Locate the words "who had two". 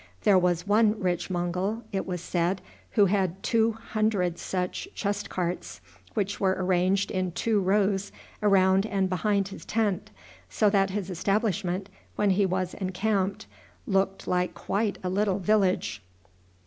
2.93-3.73